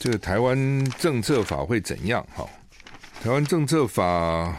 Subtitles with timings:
[0.00, 2.26] 这个台湾政策法会怎样？
[2.34, 2.48] 哈，
[3.22, 4.58] 台湾政策法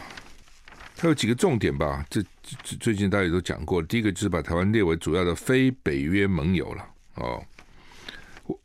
[0.96, 2.06] 它有几个重点吧？
[2.08, 2.22] 这
[2.62, 6.86] 最最近大家也都讲过，第一个就是把台湾列为主要的非北约盟友了。
[7.16, 7.44] 哦，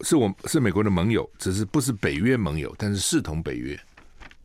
[0.02, 3.76] 是我是美国的盟友，只是不是北约盟友，但是视同北约。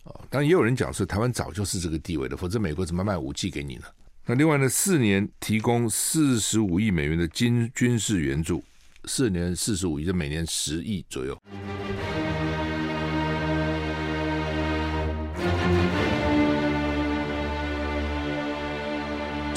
[0.05, 3.83] 哦，当然也有人讲说，台湾早就是这个地位的，否则美国怎么卖武器给你呢？
[4.25, 8.65] 那另外呢，四年提供四十五亿美元的军军事援助，
[9.05, 11.39] 四年四十五亿，就每年十亿左右。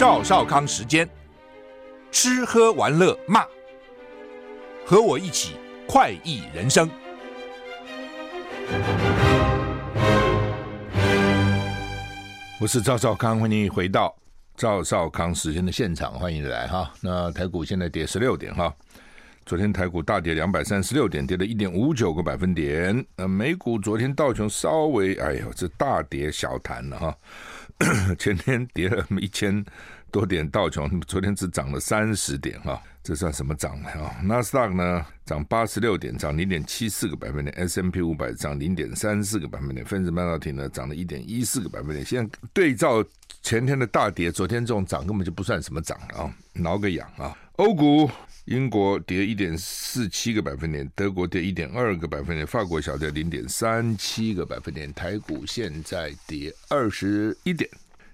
[0.08, 1.09] 赵少康时间，
[2.12, 3.44] 吃喝玩乐骂，
[4.86, 5.55] 和我一起
[5.88, 6.88] 快意人生。
[12.62, 14.16] 我是赵少康，欢迎回到。
[14.55, 16.94] 赵少康时间的现场，欢迎你来哈。
[17.02, 18.72] 那台股现在跌十六点哈，
[19.44, 23.03] 昨天台股大跌两百三十六点，跌了一点五九个百分点。
[23.16, 27.17] 呃，美股昨天道琼稍微，哎呦，这大跌小弹了哈。
[28.18, 29.64] 前天跌了一千
[30.12, 33.90] 多点，道琼昨天只涨了三十点哈，这算什么涨呢？
[33.90, 42.06] 啊，纳斯达克呢涨八十六点，涨零点七四个百分点，S M P 五百涨零点三四个百分点；分子半导体呢涨了一点一四个百分点。
[42.06, 43.04] 现在对照
[43.46, 47.38] 前天的大跌，昨天这种涨根本就不算什么涨了啊，挠个痒啊！
[47.58, 48.10] 欧股，
[48.46, 57.70] 英国跌一点四七个百分点，德国跌一点二个百分点，法国小跌零点三七个百分点，台股现在跌二十一点。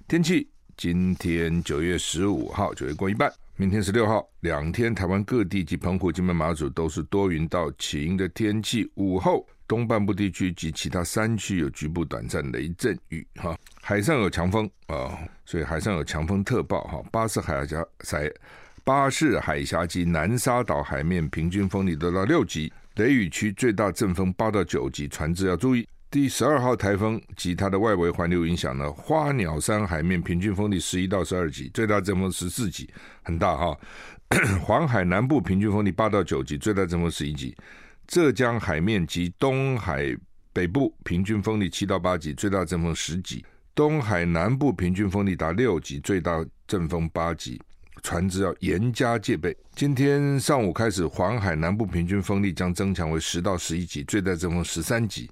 [0.05, 0.49] 天气。
[0.77, 8.89] 今天九月十五号，九月过一半，明天十六号，两天台湾各地及澎湖、金门、马祖都是多云到晴的天气。
[8.95, 17.01] 午后东半部地区及其他山区有局部短暂雷阵雨，哈，海上有强风啊，所以海上有强风特报哈。
[17.09, 18.29] 巴士海峡在
[18.83, 25.87] 巴士海峡及南沙岛海面平均风力得到六级，雷雨区最大阵风八到九级，船只要注意。
[26.09, 32.89] 第十二号台风及它的外围环流影响呢，花鸟山海面平均风力十一到十二级，最大阵风十四级，
[33.23, 33.73] 很大哈。
[34.67, 37.55] 黄海南部平均风力八到九级，最大阵风十一级。
[38.11, 40.13] 浙江海面及东海
[40.51, 43.45] 北部平均风力七到八级，最大阵风十级。
[43.73, 47.61] 东海南部平均风力达六级，最大阵风八级，
[48.03, 49.55] 船只要严加戒备。
[49.73, 55.31] 今天上午开始，黄海南部平均风力将增强为十到十一级，最大阵风十三级。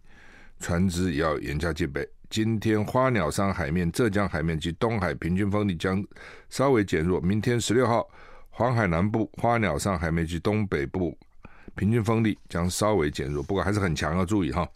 [0.62, 2.08] 船只也要严加戒备。
[2.30, 6.02] 今天花鸟山海面、浙江海面及东海平均风力将
[6.48, 7.20] 稍微减弱。
[7.20, 8.10] 明天十六号，
[8.50, 11.18] 黄海南部、花鸟山海面及东北部
[11.80, 14.68] 平均风力将稍微减弱，不过还是很强，要注意哈。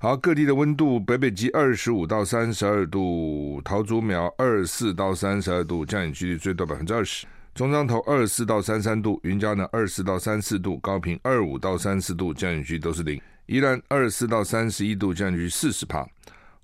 [0.00, 13.22] 好，各地的温度：北北基二十五到三十二度，桃竹苗二十四到三十二度，降雨几率最多百分之二十；中彰投二十四到三三度，云嘉南二十四到三四度，高屏二五到三四度，降雨几率都是零。
[13.46, 16.04] 宜兰二十四到三十一度，降雨四十帕；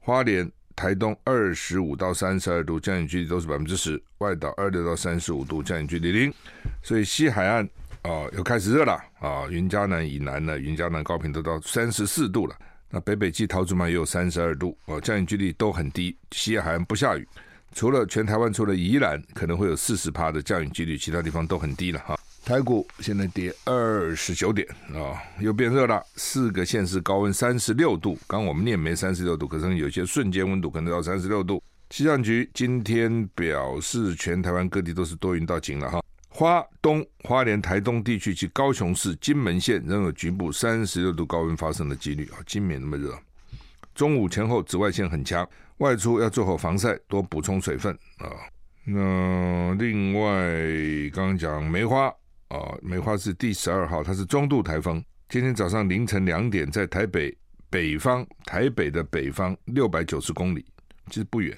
[0.00, 6.34] 花莲、台东二十五到三十二度，降雨距离都是百分之十；外岛二六到三十五度，降雨距离零。
[6.82, 7.68] 所以西海岸
[8.02, 9.46] 啊，又开始热了啊！
[9.50, 12.54] 云嘉南以南呢，云嘉南高频都到三十四度了。
[12.90, 16.16] 那北北基桃竹苗也有三十二度哦，降雨几率都很低。
[16.32, 17.28] 西海岸不下雨，
[17.74, 22.18] 除了全台湾除了宜兰可能会有四十趴的降雨几率，其他地方都很低了哈。
[22.44, 26.02] 台股现在跌二十九点啊、又变热了。
[26.16, 31.62] 四个县市高温三十六度，刚我们念没三十六度，可是有些瞬间温度可能到三十六度。
[31.90, 36.02] 气象局今天表示，全台湾各地都是多云到晴了哈。
[36.28, 43.18] 花东、花莲、台东地区及高雄市、金门县仍有局部三十六度高温发生的几率啊，今年那么热。
[43.94, 48.30] 中午前后紫外线很强，外出要做好防晒，多补充水分啊、
[48.84, 50.30] 那另外
[51.12, 52.12] 刚刚讲梅花。
[52.48, 55.04] 啊，梅花是第十二号，它是中度台风。
[55.28, 57.36] 今天早上凌晨两点，在台北
[57.68, 60.64] 北方，台北的北方六百九十公里，
[61.08, 61.54] 其实不远，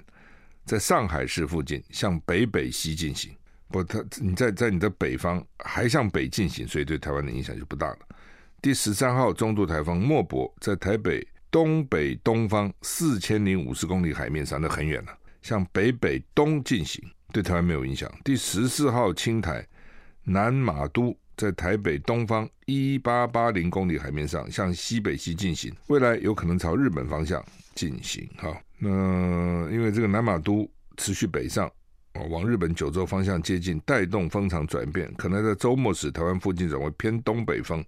[0.65, 3.33] 在上海市附近向北北西进行。
[3.71, 7.99] 不，它你在在你的北方还向北进行，所以对台湾的影响就不大了。
[8.61, 17.03] 第十三号中度台风莫博在台北东北东方四千零五十公里海面上，那很远了，向北北东进行，
[17.33, 18.11] 对台湾没有影响。
[18.25, 19.67] 第十四号青台。
[20.23, 27.43] 南马都在台北东方一八八零公里海面上，向西北西进行，未来有可能朝日本方向
[27.75, 28.29] 进行。
[28.37, 28.89] 哈，那
[29.73, 31.69] 因为这个南马都持续北上，
[32.29, 37.85] 往日本九州方向接近，带动风场转变，可能在周末时台湾附近转为偏东北风，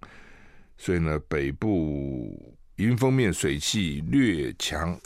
[0.77, 4.97] 所以呢，北部迎风面水汽略强，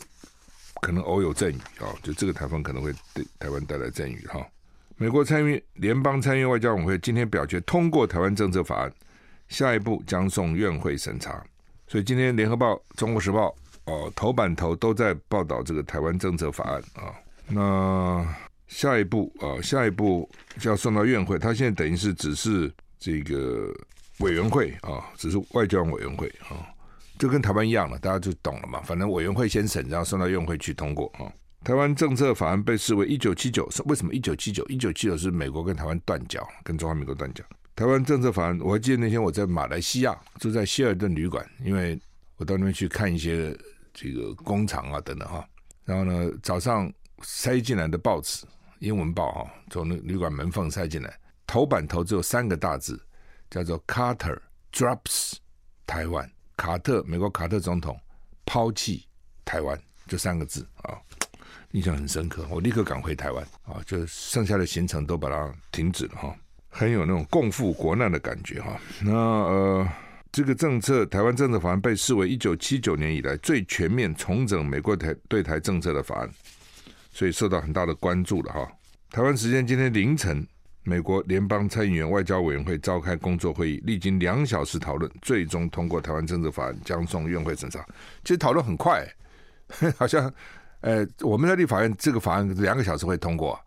[0.82, 4.46] 可能偶有阵雨啊，就这个台风可能会对台湾带来阵雨哈。
[4.96, 8.94] 美国参议联邦参议外交委员会今天表决通过台湾政策法案，
[9.48, 11.44] 下一步将送院会审查。
[11.88, 13.56] 所以今天联合报、中国时报
[13.86, 17.14] 哦头版头都在报道这个台湾政策法案啊。
[17.48, 18.36] 那
[18.68, 20.30] 下一步啊，下一步
[20.60, 23.74] 就要送到院会，他现在等于是只是这个
[24.20, 26.68] 委员会啊，只是外交委员会啊，
[27.18, 28.82] 就跟台湾一样了，大家就懂了嘛。
[28.82, 31.32] 反正委员会先审，然后送到院会去通过啊。
[31.64, 34.66] 台湾政策法案被视为一九七九，为什么一九七九？
[34.68, 37.44] 一九七九是美国跟台湾断交，跟中华民国断交。
[37.76, 42.00] 台湾政策法案，我还记得那天我在马来西亚住在希尔顿旅馆，因为
[42.38, 43.58] 我到那边去看一些
[43.94, 45.46] 这个工厂啊等等哈。
[45.84, 46.92] 然后呢，早上
[47.22, 48.46] 塞进来的报纸，
[48.80, 51.14] 英文报哈，从那旅馆门缝塞进来，
[51.46, 53.00] 头版头只有三个大字，
[53.50, 54.38] 叫做 “Carter
[54.72, 55.34] drops
[55.86, 58.00] 台湾”，卡特美国卡特总统
[58.46, 59.08] 抛弃
[59.44, 60.98] 台湾，就三个字啊，
[61.72, 62.46] 印象很深刻。
[62.50, 66.36] 我立刻赶回台湾啊，就剩下的行程都把它停止了哈。
[66.70, 68.80] 很有那种共赴国难的感觉哈。
[69.02, 69.88] 那呃，
[70.32, 76.30] 这个政策，台湾政策法案被视为一九七九年以来最全面重整美国台对台政策的法案，
[77.18, 78.72] 所以受到很大的关注了哈。
[79.10, 80.48] 台湾时间今天凌晨，
[80.84, 87.84] 美国联邦参议员外交委员会召开工作会议，历经两小时讨论，最终通过台湾政治法案，将送院会审查。
[88.24, 89.04] 其实讨论很快，
[89.98, 90.32] 好像
[90.82, 93.60] 呃，我们在立法院这个法案两个小时会通过，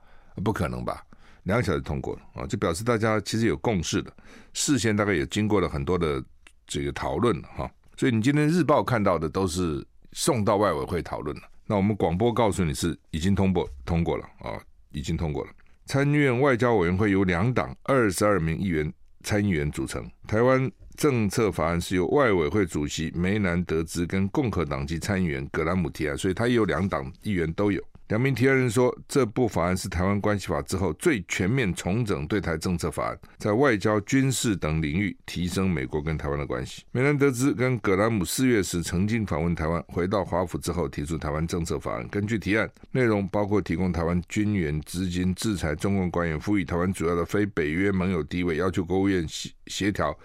[0.44, 1.05] 不可能吧？
[1.43, 4.12] 两个小时通过啊，就表示大家其实有共识的，
[4.52, 6.23] 事先大概也经过了很多的
[6.69, 7.69] 这个讨论了哈。
[7.97, 11.43] 所以你今天日报看到的都是送到外委会讨论了。
[11.70, 15.50] 那我们广播告诉你是已经通过通过了啊，已经通过了。
[15.87, 20.05] 参议院外交委员会由两党二十二名议员参议员组成。
[20.26, 27.81] 台湾政策法案是由外委会主席梅南德兹跟共和党籍参议员格兰姆提案，所以他也有两党议员都有。
[28.10, 36.82] 两名提案人说，这部法案是台湾关系法之后最全面重整对台政策法案，在外交、军事等领域提升美国跟台湾的关系。
[36.90, 42.08] 美兰德兹跟葛兰姆四月时曾经访问台湾，回到华府之后提出台湾政策法案。
[42.08, 50.18] 根据提案内容，包括提供台湾军援资金、制裁中共官员、赋予台湾主要的非北约盟友地位、要求国务院协协调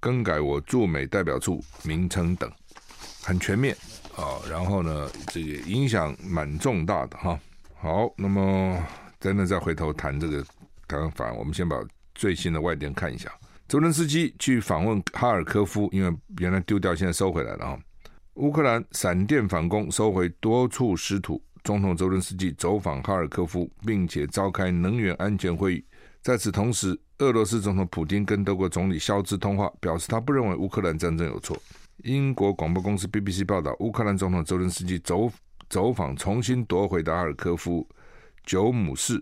[0.00, 2.50] 更改我驻美代表处名称等，
[3.22, 3.76] 很全面。
[4.18, 7.38] 啊，然后呢，这个影响蛮重大的哈。
[7.76, 8.76] 好，那么
[9.20, 10.42] 真的再回头谈这个
[10.88, 11.76] 台湾法案，我们先把
[12.16, 13.30] 最新的外电看一下。
[13.68, 17.78] 泽伦斯基去访问哈尔科夫，因为原来丢掉，现在收回来了啊。
[18.34, 21.40] 乌克兰闪电反攻，收回多处失土。
[21.62, 25.84] 总统泽伦斯基走访哈尔科夫，并且召开能源安全会议。
[26.22, 31.56] 在此同时，俄罗斯总统普京跟德国总理肖兹通话，表示他不认为乌克兰战争有错。
[32.04, 35.30] 英国广播公司 BBC 报道，乌克兰总统泽伦斯基走
[35.68, 37.86] 走访重新夺回的阿尔科夫
[38.44, 39.20] 九姆市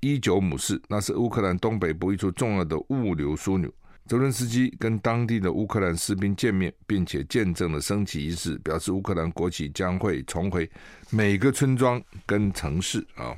[0.00, 3.72] 伊久姆市，那是乌克兰东北部一处重要的物流枢纽。
[4.06, 10.70] 泽伦斯基跟当地的乌克兰士兵见面，并且见证了升旗仪式，表示乌克兰国旗将会重回
[11.08, 13.34] 每个村庄跟城市啊。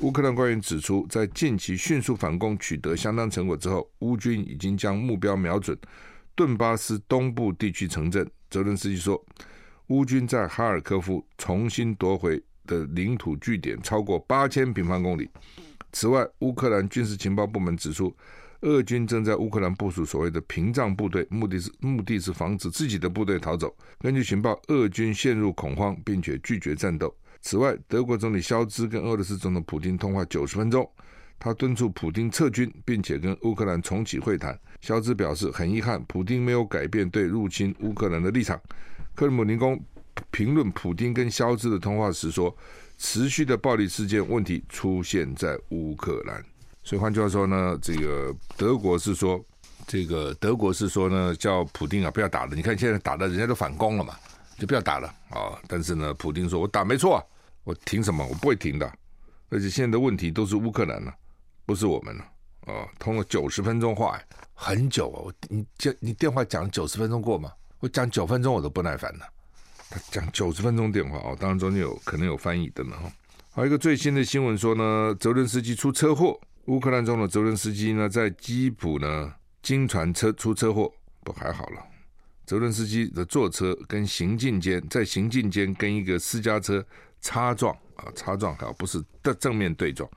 [0.00, 5.76] 乌克兰官员指出，在近期迅速反攻取得相当成果之后，乌军已经将目标瞄准。
[6.38, 9.20] 顿巴斯东部地区城镇，泽伦斯基说，
[9.88, 15.28] 乌军在哈尔科夫重新夺回的领土据点超过八千平方公里。
[15.90, 18.16] 此外，乌克兰军事情报部门指出，
[18.60, 23.76] 俄军正在乌克兰部署所谓的屏障部队，目的是目的是防止自己的部队逃走。
[23.98, 27.12] 根据情报，俄军陷入恐慌，并且拒绝战斗。
[27.40, 30.88] 此外，德国总理肖兹跟俄罗斯总统普京通话九十分钟。
[31.38, 34.58] 他敦促普京撤军，并且跟乌克兰重启会谈。
[34.80, 38.60] 肖兹表示很遗憾，普京没有改变对入侵乌克兰的立场。
[39.14, 39.80] 克里姆林宫
[40.30, 42.56] 评论普丁跟肖兹的通话时说，
[42.96, 46.44] 持续的暴力事件问题出现在乌克兰。
[46.82, 49.44] 所以换句话说呢，这个德国是说，
[49.86, 52.54] 这个德国是说呢，叫普丁啊不要打了。
[52.56, 54.14] 你看现在打的人家都反攻了嘛，
[54.58, 55.60] 就不要打了啊。
[55.68, 57.24] 但是呢，普丁说我打没错，
[57.62, 58.26] 我停什么？
[58.26, 58.92] 我不会停的。
[59.50, 61.14] 而且现在的问题都是乌克兰了。
[61.68, 62.24] 不是我们了，
[62.62, 64.18] 哦，通了九十分钟话，
[64.54, 65.20] 很久啊！
[65.22, 67.52] 我你讲你电话讲九十分钟过吗？
[67.80, 69.26] 我讲九分钟我都不耐烦了。
[69.90, 73.12] 他讲九十分钟电话哦，当然中间有可能有翻译的呢哈。
[73.50, 80.90] 还有一个最新的新闻说呢，泽伦斯基出车祸，乌克兰中的泽伦斯基呢在基辅呢经传车出车祸，
[81.22, 81.84] 不还好了？
[82.46, 86.82] 泽伦斯基的坐车跟行进间在行进间跟一个私家车
[87.20, 90.08] 擦撞啊，擦撞还好，不是的正面对撞。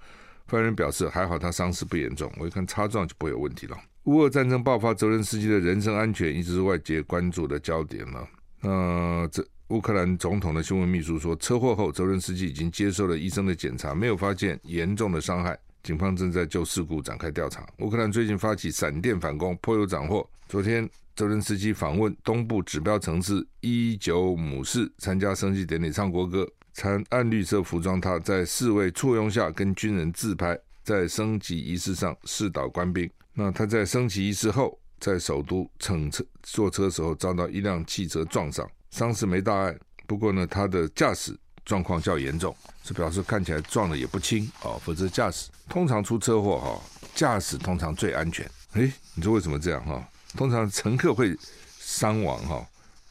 [0.51, 3.77] 发言人表示，还好他伤势不严重，我一看擦撞就不会有问题了。
[4.03, 8.27] 乌俄战争爆发，泽伦斯基的人身安全一直是外界关注的焦点了。
[8.59, 17.65] 那这乌克兰总统的新闻秘书说，车祸后泽伦斯基已经接受了医生的检查，没有发现严重的伤害，警方正在就事故展开调查。
[17.77, 20.29] 乌克兰最近发起闪电反攻，颇有斩获。
[20.49, 26.45] 昨天泽伦斯基访问东部指标城市伊久姆市，参加升旗典礼，唱国歌，
[26.81, 28.01] 穿暗绿色服装。
[28.01, 33.07] 他在侍卫簇拥下跟军人自拍，在升旗仪式上视导官兵。
[33.35, 39.77] 那他在升旗仪式后，在首都乘车坐车时候遭到一辆汽车撞上，伤势没大碍。
[40.07, 44.81] 不过呢，他的驾驶状况较严重，这表示看起来撞的也不轻哦。
[44.83, 46.81] 否则驾驶通常出车祸哈，
[47.13, 48.43] 驾驶通常最安全。
[48.73, 50.03] 诶，你说为什么这样哈？
[50.35, 51.37] 通常乘客会
[51.77, 52.67] 伤亡哈，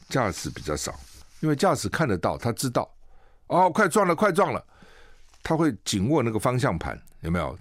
[0.09, 0.99] 驾驶比较少，
[1.39, 2.93] 因为驾驶看得到，他知道
[3.51, 4.65] 哦，快撞了，快撞了，
[5.43, 7.57] 他会紧握那个方向盘，有没有？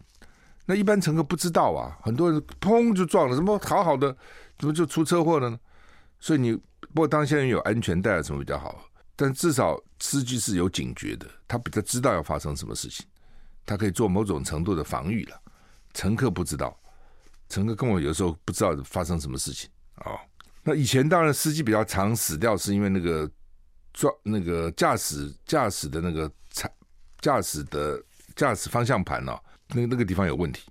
[0.64, 4.16] 那一般乘客不知道啊，很多人砰就撞了，怎么好好的，
[4.56, 5.58] 怎么就出车祸了呢？
[6.20, 8.84] 所以你不过当现在有安全带啊什么比较好？
[9.16, 13.04] 但至少司机是有警觉的，他比较知道要发生什么事情，
[13.66, 15.36] 他可以做某种程度的防御了。
[15.92, 16.78] 乘客不知道，
[17.48, 20.20] 乘客跟我有时候不知道发生什么事情啊、哦。
[20.62, 23.28] 那以前当然司机比较常死掉，是因为那个
[23.92, 26.70] 撞那个驾驶驾驶的那个驾
[27.20, 28.02] 驾驶的
[28.34, 30.70] 驾驶方向盘哦，那那个地方有问题，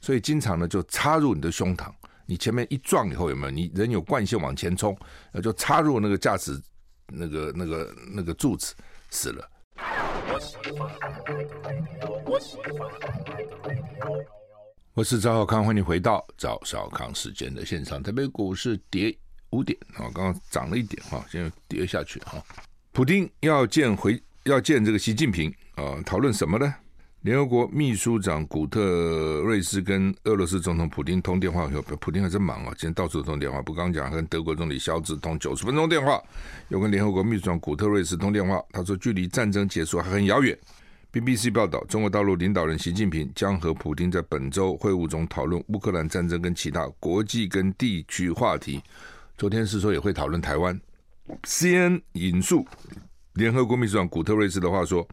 [0.00, 1.92] 所以经常呢就插入你的胸膛，
[2.26, 3.50] 你前面一撞以后有没有？
[3.50, 4.96] 你人有惯性往前冲，
[5.32, 6.60] 那就插入那个驾驶。
[7.10, 8.74] 那个、那个、那个柱子
[9.08, 9.50] 死了。
[14.92, 18.02] 我是赵少康，欢迎回到赵少康时间的现场。
[18.02, 19.18] 台北股市跌
[19.50, 22.42] 五点啊，刚刚涨了一点哈，现在跌下去哈。
[22.92, 26.74] 普丁要见回要见这个习近平啊，讨论什么呢？
[27.22, 28.80] 联合国秘书长古特
[29.40, 33.60] 瑞斯跟俄罗斯总统普丁通电话以后，普丁还真忙啊，今天到处通电话。
[33.60, 36.22] 不刚讲跟德国总理肖兹通九十分钟电话，
[36.68, 38.62] 又跟联合国秘书长古特瑞斯通电话。
[38.70, 40.56] 他说，距离战争结束还很遥远。
[41.12, 48.80] BBC 报道，中国大陆领导人习近平将和普丁在本周会晤中讨论乌克兰战争跟其他国际跟地区话题。
[49.38, 50.78] 昨天是说也会讨论台湾。
[51.44, 52.66] CNN 引述
[53.34, 55.06] 联合国秘书长古特瑞斯的话说。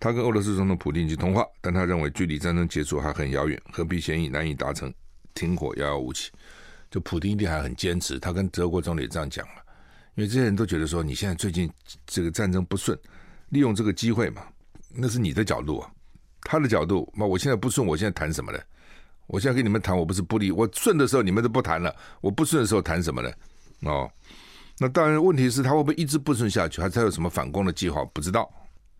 [0.00, 4.94] 他跟俄罗斯总统普丁已经通话，但他认为距离战争结束还很遥远，和平协议难以达成，
[5.34, 6.30] 停火遥遥无期。
[6.88, 9.54] 就普丁一定还很坚持，他跟德国总理这样讲了，
[10.14, 11.68] 因为这些人都觉得说，你现在最近
[12.06, 12.96] 这个战争不顺，
[13.48, 14.44] 利用这个机会嘛，
[14.94, 15.90] 那是你的角度啊，
[16.42, 18.58] 他的角度，那我现在不顺，我现在谈什么呢？
[19.28, 23.30] 我现在跟你们谈，我不是不利，我顺的时候你们都不谈了，我不顺的时候谈什么呢？
[23.82, 24.10] 哦，
[24.78, 28.04] 那当然，问题是他会不会一直不顺下去，还是他有什么反攻的计划？
[28.06, 28.50] 不知道。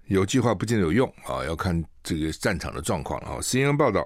[0.06, 3.36] 有计划不见得有用啊，要看这个战场的状况啊。
[3.42, 4.02] CNN 报道，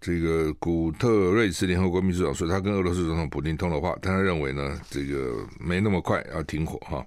[0.00, 7.04] 这个古特瑞斯联合国秘书长说，他跟俄罗斯总统普京通了话，但他认为呢，这个没那么快要停火哈。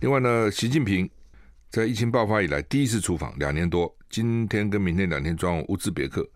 [0.00, 1.08] 另外呢，习近平
[1.70, 6.28] 在疫情爆发以来第一次出访，两年多，今天跟明天两天转乌兹别克。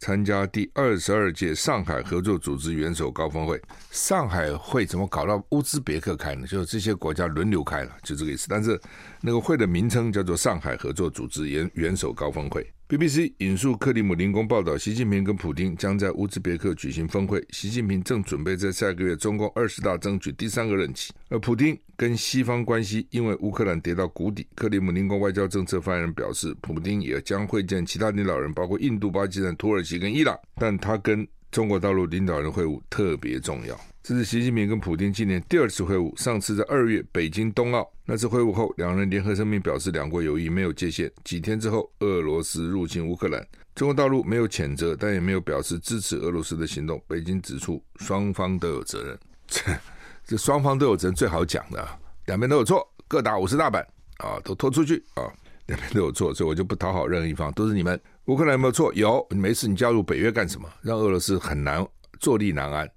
[0.00, 6.46] 参加第二十二届上海合作组织元首高峰会，上海会怎么搞到乌兹别克开呢？
[6.46, 8.46] 就是这些国家轮流开了，就这个意思。
[8.48, 8.80] 但是
[9.20, 12.66] 那个会的名称叫做上海合作组织元元首高峰会。
[12.90, 17.40] BBC 引述克里姆林宫报道，习近平跟普丁将在乌兹别克举行峰会。
[17.50, 24.44] 习近平正准备在下个月中共二十大争取第三个任期，而普丁跟西方关系因为乌克兰跌到谷底。
[24.56, 33.80] 克里姆林宫外交政策发言人表示，普丁也将会见其他领导人，包括印度、巴基斯坦、土耳其跟伊朗，但他跟中国大陆领导人会晤特别重要。
[34.02, 37.86] 这是习近平跟普京今年第二次会晤，上次在二月北京冬奥。
[38.06, 41.10] 那次会晤后，两人联合声明表示，两国友谊没有界限。
[41.22, 47.00] 几天之后，俄罗斯入侵乌克兰，中国大陆没有谴责，但也没有表示支持俄罗斯的行动。
[47.06, 49.18] 北京指出，双方都有责任。
[49.46, 49.60] 这
[50.24, 51.86] 这双方都有责任，最好讲的，
[52.24, 55.30] 两边都有错，各打五十大板啊，都拖出去啊，
[55.66, 58.00] 两边都有错，所以我就不讨好任何一方，都是你们。
[58.24, 58.92] 乌克兰有没有错？
[58.94, 60.66] 有，没事，你加入北约干什么？
[60.80, 61.86] 让俄罗斯很难
[62.18, 62.90] 坐立难安。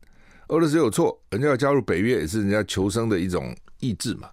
[0.48, 4.30] 俄罗斯有错，人家要加入北约也是人家求生的一种意志嘛，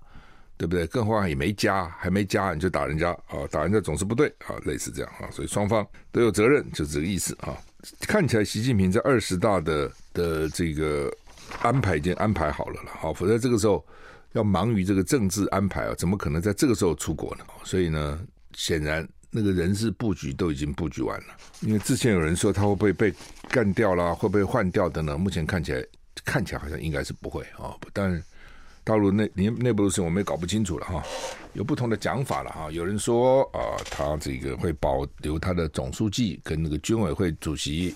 [0.57, 0.87] 对不对？
[0.88, 7.57] 更何况也没加，还没加你就打人家啊，打人家总是不对啊，类似这样啊，所以双方都有责任，就是这个意思啊。
[8.02, 11.11] 看起来习近平在二十大的的这个
[11.62, 13.83] 安排已经安排好了了，好，否则这个时候
[14.33, 17.45] 要忙于这个政治安排啊，怎么可能在这个时候出国呢？
[17.64, 18.21] 所以呢，
[18.52, 21.26] 显然那个人事布局都已经布局完了。
[21.61, 23.14] 因为之前有人说他会不会被
[23.49, 25.17] 干掉啦，会不会换掉的呢？
[25.17, 25.83] 目前看起来。
[26.24, 28.22] 看起来好像应该是不会啊，但
[28.82, 31.04] 大陆内内内部的事情我们也搞不清楚了哈，
[31.52, 32.70] 有不同的讲法了哈。
[32.70, 37.94] 有人说啊，他这个会保留他的总书记跟那个军委会主席，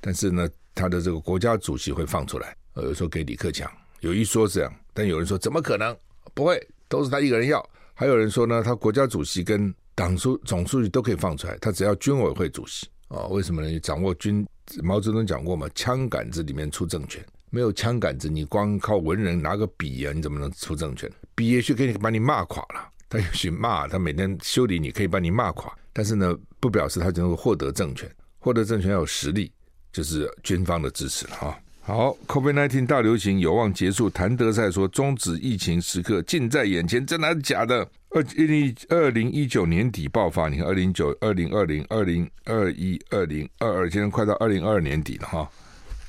[0.00, 3.70] 但是呢，他的这个国家主席会放出来，呃，说给李克强，
[4.00, 5.96] 有一说这样，但有人说怎么可能
[6.34, 7.64] 不会，都是他一个人要。
[7.94, 13.26] 还有人说呢，他国家主席跟党书总书记都可以放出来，他只要军委会主席啊？
[13.28, 13.80] 为什么呢？
[13.80, 14.46] 掌握军？
[14.82, 17.24] 毛泽东讲过嘛，枪杆子里面出政权。
[17.50, 21.10] 没有枪杆子，你光靠文人拿个笔啊，你怎么能出政权？
[21.34, 28.10] 笔也许可以把你骂垮了，他也许骂他每天修理你，可以把你骂垮，但是呢，不表示他就能够获得政权。
[28.38, 29.50] 获得政权要有实力，
[29.92, 31.58] 就是军方的支持了哈。
[31.80, 34.10] 好，COVID-19 大流行有望结束。
[34.10, 37.88] 谭德赛说，终止疫情时刻近在眼前，真的还是假的？
[38.10, 45.48] 二零二零一九年底爆发，你看二零九、二零二零、二零二一、二零二二，现在快到二零二二年底了哈，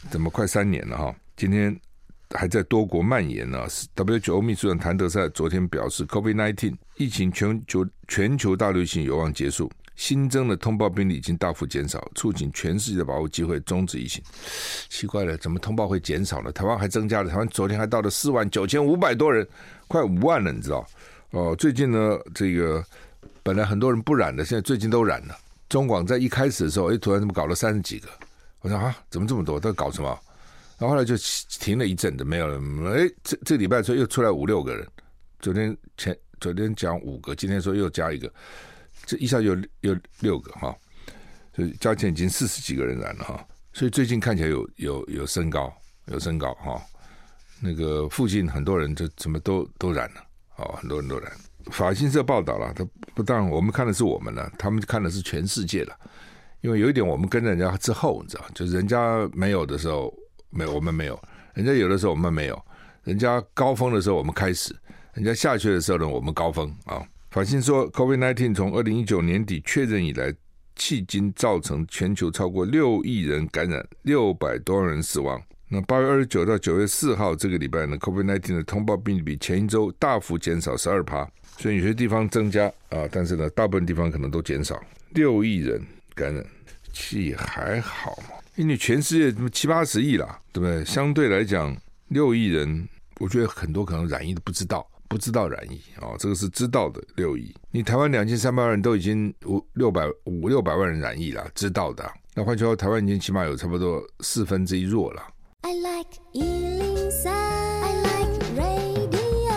[0.10, 1.16] 怎么快三年了哈？
[1.38, 1.80] 今天
[2.32, 3.60] 还在多国蔓延呢。
[3.96, 9.72] WHO 秘书长谭德赛昨天表示，COVID-19 疫情全球全球大流行有望结束。
[9.96, 14.24] 新增的通报病例已经大幅减少，促进全世界的把握机会终止疫情。
[14.90, 16.52] 奇怪了，怎么通报会减少了？
[16.52, 19.48] 台湾还增加了，台湾昨天还到了四万九千五百多人，
[19.88, 20.88] 快五万了，你知道？
[21.32, 22.84] 哦，最近呢，这个
[23.44, 25.36] 本来很多人不染的，现在最近都染了。
[25.70, 28.08] 中广在一开始的时候，哎，突然怎么搞了三十几个？
[28.62, 29.60] 我说啊，怎么这么多？
[29.60, 30.20] 都搞什么？
[30.78, 31.16] 然后后来就
[31.60, 32.58] 停了一阵子，没有了。
[32.92, 34.88] 哎，这这礼拜说又出来五六个人，
[35.40, 38.32] 昨天前昨天讲五个，今天说又加一个。
[39.06, 40.76] 这一下有有六个哈，
[41.56, 45.74] 所以加起来已经四十几个人染了哈，所以最近看起来有有有升高，
[46.08, 46.82] 有升高哈。
[47.60, 50.22] 那个附近很多人就怎么都都染了，
[50.58, 51.32] 哦，很多人都染。
[51.72, 55.98] 法新社报道了，他不但我们看的是我们了，他们看的是全世界了。
[56.62, 60.14] 因为有一点，我们跟着人家之后，你知道，就是人家没有的时候
[60.50, 61.16] 没有，我们没有；
[61.54, 62.56] 人家有的时候我们没有；
[63.04, 64.76] 人家高峰的时候我们开始，
[65.14, 67.02] 人家下去的时候呢，我们高峰啊。
[67.30, 70.34] 法新说，COVID-19 从二零一九年底确认以来，
[70.78, 75.40] 迄今造成全球超过六亿人感染，六百多万人死亡。
[75.70, 84.82] 那八月二十九到九月四号这个礼拜呢，COVID-19 的通报病例比前一周大幅减少十二趴，所以有些地方增加啊，但是呢，大部分地方可能都减少。
[85.10, 85.86] 六亿人
[86.16, 86.44] 感染，
[86.94, 90.84] 气还好嘛，因为你全世界七八十亿啦，对不对？
[90.84, 94.86] 相对来讲，六亿人，我觉得很多可能染疫的不知道。
[95.08, 97.56] 不知道染疫啊、哦，这个是知道的六亿。
[97.72, 102.04] 你台湾两千三百万人都已经五六百五六百万人染疫了，知道的。
[102.34, 105.22] 那换句话说，台湾已经起码有差不多四分之一弱了。
[105.62, 109.54] I like 103, I like radio。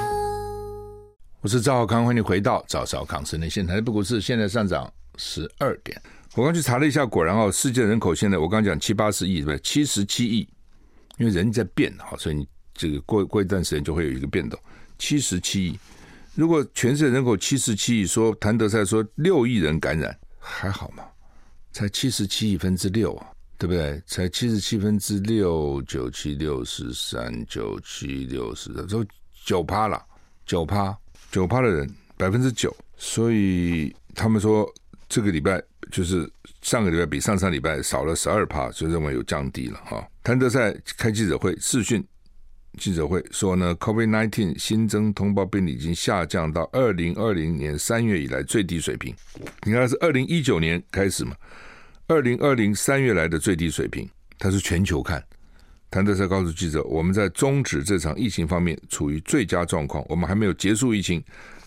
[1.41, 3.75] 我是赵浩康，欢迎你回到赵少康室内现场。
[3.75, 6.01] 台北股市现在上涨十二点。
[6.37, 9.59] 我刚去查了一下，果然哦，世界人口现在我刚讲七八十亿，对不对？
[9.61, 10.49] 七十七亿，
[11.19, 14.59] 因为人在变哈，所以你这个过过一段时间就会有一个变动。
[14.97, 15.79] 七十七亿，
[16.35, 21.03] 如果全世界人口七十七亿，说谭德塞说六亿人感染还好吗？
[21.73, 23.27] 才七十七亿分之六啊，
[23.59, 24.01] 对不对？
[24.07, 29.05] 才七十七分之六，九七六十三，九七六十三，就
[29.45, 30.01] 九趴了，
[30.47, 30.97] 九趴，
[31.33, 34.69] 九趴的人百分之九，所以他们说
[35.11, 36.31] 这个礼拜就是
[36.63, 40.09] 上个礼拜比上上礼拜少了十二趴，就认为有降低了哈。
[40.23, 42.03] 谭德赛开记者会视讯。
[42.79, 49.13] 记者会说呢，COVID-19 新增通报病例已经下降到二零二零年三月以来最低水平。
[49.65, 51.35] 你看是二零一九年开始嘛，
[52.07, 54.09] 二零二零三月来的最低水平。
[54.39, 55.21] 它是全球看，
[55.91, 60.07] 谭德赛告诉记者，我们在终止这场疫情方面处于最佳状况。
[60.09, 61.21] 我们还没有结束疫情，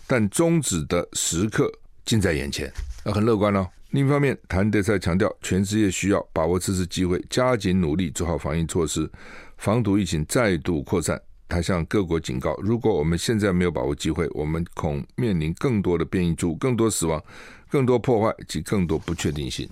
[0.07, 1.69] 但终止的时刻
[2.05, 2.71] 近在眼前，
[3.03, 3.67] 那很乐观哦。
[3.91, 9.09] 另一方面，谭德塞强调，全世界需要把握这次机会，加紧努力做好防疫措施。
[9.57, 17.23] 防堵疫情再度扩散，他向各国警告：如果我们现在没有把握机会，我们恐面临更多的变异株、更多死亡、
[17.69, 19.69] 更多破坏及更多不确定性。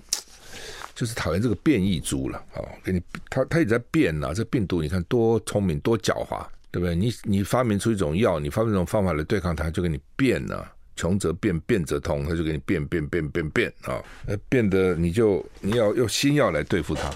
[0.94, 2.60] 就是讨厌这个变异株了啊！
[2.84, 4.34] 给你，他他也在变呐、啊。
[4.34, 6.94] 这病毒你看多聪明、多狡猾，对不对？
[6.94, 10.72] 你你发明出一种药，你发明一种方法来对抗它，就给你变了、啊。
[10.96, 14.02] 穷则变，变则通，他就给你变变变变变啊！
[14.26, 17.10] 呃，变得你就你要用新药来对付它。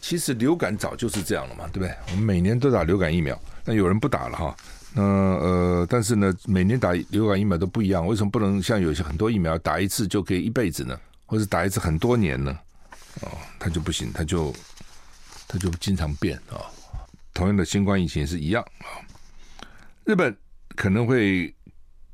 [0.00, 1.94] 其实流感早就是这样了嘛，对不对？
[2.10, 4.56] 我们每年都打流感疫苗，那有人不打了哈。
[4.94, 10.98] 那呃，但是呢，每年打流感疫苗都不一样，为什么不能像有些很多疫苗打一次就可以一辈子呢？
[11.26, 12.58] 或者打一次很多年呢？
[13.22, 14.54] 哦，他就不行，他就
[15.46, 16.64] 他就经常变啊、
[17.34, 19.04] 同样的新冠疫情是一样啊、
[20.04, 20.36] 日本
[20.74, 21.54] 可能会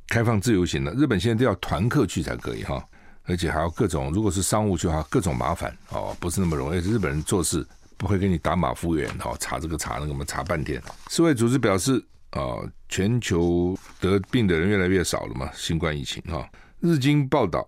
[0.08, 2.82] 开放自由行了，日本现在都要团客去才可以哈。
[3.28, 6.78] 而且还要各种，如果是商务去的话，各种麻烦哦，不是那么容易。
[6.78, 7.66] 日本人做事
[7.96, 10.80] 不会给你打马虎眼哦，查这个查那个，我们查半天。
[11.10, 16.48] 世卫组织表示啊、全球得病的人越来越少了嘛，新冠疫情哈、哦。
[16.78, 17.66] 日经报道，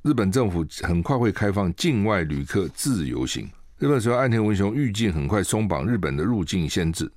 [0.00, 3.46] 日本政府很快会开放境外旅客自由行。
[3.78, 7.12] 日本首相岸田文雄预计很快松绑日本的入境限制，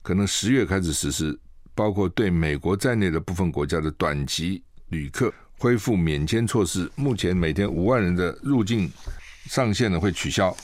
[0.00, 1.38] 可能十月开始实施，
[1.76, 5.32] 包括对美国在内的部分国家的短期旅客。
[5.58, 8.92] 恢复免签措施，目前每天五万人的入境
[9.46, 10.54] 上限呢会取消。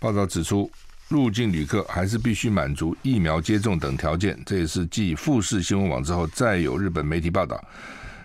[0.00, 0.68] 报道指出，
[1.06, 4.36] 入境旅客还是必须满足疫苗接种等条件。
[4.44, 7.64] 这也是继富士新闻网之后，再有日本媒体报道，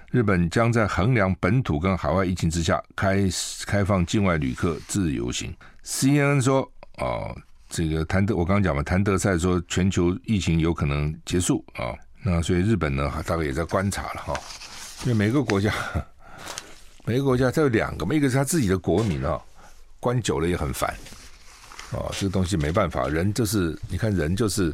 [0.10, 3.30] 日本将在衡量本土跟海外疫情之下，开
[3.68, 5.54] 开放境外旅客自由行。
[5.84, 6.62] CNN 说，
[6.98, 7.38] 哦，
[7.76, 11.92] 这个谭德，我刚刚讲嘛，谭德赛说全球疫情有可能结束啊、
[12.24, 14.34] 那所以日本呢，大概也在观察了哈、
[15.04, 15.74] 因为每个国家，
[17.04, 19.42] 每个国家它有两个嘛，一个是他自己的国民啊、哦，
[20.00, 20.96] 关久了也很烦。
[21.92, 24.74] 哦，这个东西没办法，人就是你看，人就是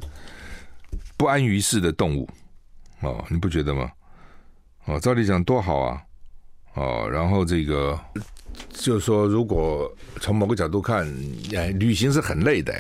[1.18, 2.30] 不安于世的动物，
[3.00, 3.92] 哦，你不觉得吗？
[4.86, 6.00] 哦，照理讲多好啊，
[6.76, 8.00] 哦，然后这个
[8.74, 11.08] 就是说，如果从某个角度看，
[11.56, 12.74] 哎，旅行是很累的，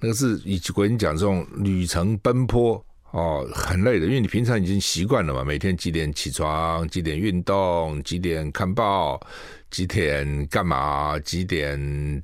[0.00, 9.20] 那个是以国人讲这种旅程奔波，哦，很累的，因为你平常已经习惯了嘛，每天几点起床，几点运动，几点看报。
[9.68, 11.18] 几点干嘛？
[11.18, 11.76] 几点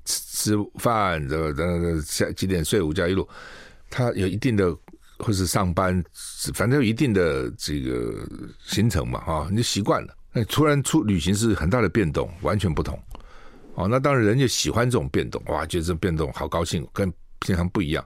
[0.05, 1.29] 吃饭？
[1.29, 3.07] 这个下几点睡午觉？
[3.07, 3.29] 一路，
[3.91, 4.75] 他有一定的，
[5.19, 6.03] 或是上班，
[6.55, 8.27] 反正有一定的这个
[8.65, 10.15] 行程嘛，哈，你就习惯了。
[10.33, 12.99] 那突然出旅行是很大的变动，完全不同。
[13.75, 18.05] 哦，那当然人就喜欢这种变动，哇，觉得这变动好高兴，跟平常不一样。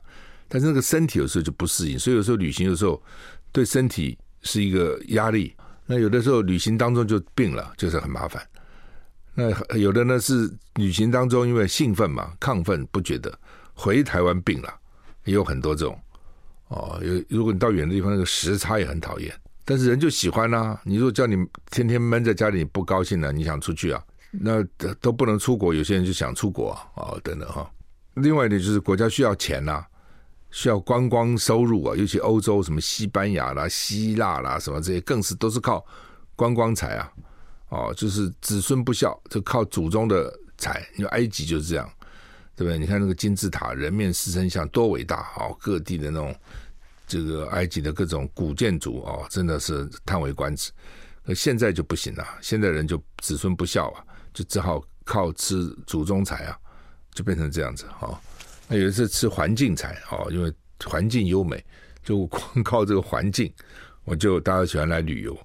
[0.49, 3.03] 但是那个身体有时候就不适应，所以有时候旅行有时候
[3.51, 5.55] 对身体是一个压力。
[5.87, 8.45] 那有的时候旅行当中就病了，就是很麻烦。
[9.35, 13.37] 那有的呢是旅行当中因为兴奋嘛，亢奋不觉得，
[13.75, 14.73] 回台湾病了，
[15.25, 16.01] 也有很多这种
[16.69, 17.01] 哦。
[17.03, 19.33] 有如果你到远的地方，那个时差也很讨厌，
[19.67, 20.81] 但是人就喜欢啊。
[20.85, 21.37] 你如果叫你
[21.71, 24.63] 天天闷在家里，你不高兴了，你想出去啊，那
[25.01, 25.75] 都不能出国。
[25.75, 27.69] 有些人就想出国啊，哦，等等哈。
[28.15, 29.85] 另外一点就是国家需要钱呐，
[30.51, 35.85] 需要观光收入啊，尤其欧洲什么西班牙啦、希腊啦什么这些，更是都是靠
[36.37, 37.13] 观光财啊。
[37.69, 40.87] 哦，就是子孙不孝，就靠祖宗的财。
[40.97, 41.91] 因为埃及就是这样，
[42.55, 42.79] 对不对？
[42.79, 45.33] 你看那个金字塔，人面狮身像，多伟大！
[45.37, 46.33] 哦，各地的那种
[47.07, 50.71] 这个埃及的各种古建筑，哦，真的是叹为观止。
[51.25, 56.59] 那现在就不行了，现在人就子孙不孝啊，就只好靠吃祖宗财啊，
[57.13, 57.85] 就变成这样子。
[58.01, 58.19] 哦，
[58.69, 60.53] 那有一次吃环境财，哦，因为
[60.85, 61.65] 环境优美，
[62.03, 63.53] 就光靠这个环境，
[64.05, 65.37] 我就大家喜欢来旅游。